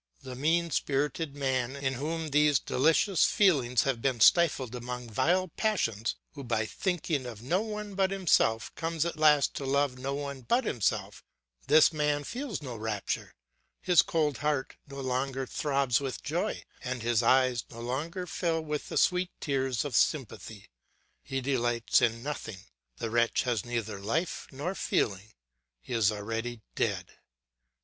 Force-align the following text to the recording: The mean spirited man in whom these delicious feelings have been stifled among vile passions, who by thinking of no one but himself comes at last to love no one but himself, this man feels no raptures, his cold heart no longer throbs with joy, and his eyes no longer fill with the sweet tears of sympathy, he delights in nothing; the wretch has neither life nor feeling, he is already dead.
The 0.23 0.33
mean 0.33 0.71
spirited 0.71 1.35
man 1.35 1.75
in 1.75 1.93
whom 1.93 2.29
these 2.31 2.57
delicious 2.57 3.23
feelings 3.25 3.83
have 3.83 4.01
been 4.01 4.19
stifled 4.19 4.73
among 4.73 5.07
vile 5.11 5.49
passions, 5.49 6.15
who 6.31 6.43
by 6.43 6.65
thinking 6.65 7.27
of 7.27 7.43
no 7.43 7.61
one 7.61 7.93
but 7.93 8.09
himself 8.09 8.73
comes 8.73 9.05
at 9.05 9.15
last 9.19 9.53
to 9.57 9.63
love 9.63 9.99
no 9.99 10.15
one 10.15 10.41
but 10.41 10.63
himself, 10.63 11.23
this 11.67 11.93
man 11.93 12.23
feels 12.23 12.63
no 12.63 12.75
raptures, 12.75 13.31
his 13.79 14.01
cold 14.01 14.39
heart 14.39 14.75
no 14.87 14.99
longer 14.99 15.45
throbs 15.45 15.99
with 16.01 16.23
joy, 16.23 16.63
and 16.83 17.03
his 17.03 17.21
eyes 17.21 17.63
no 17.69 17.79
longer 17.79 18.25
fill 18.25 18.59
with 18.61 18.89
the 18.89 18.97
sweet 18.97 19.29
tears 19.39 19.85
of 19.85 19.95
sympathy, 19.95 20.71
he 21.21 21.41
delights 21.41 22.01
in 22.01 22.23
nothing; 22.23 22.57
the 22.97 23.11
wretch 23.11 23.43
has 23.43 23.63
neither 23.63 23.99
life 23.99 24.47
nor 24.51 24.73
feeling, 24.73 25.31
he 25.79 25.93
is 25.93 26.11
already 26.11 26.63
dead. 26.73 27.19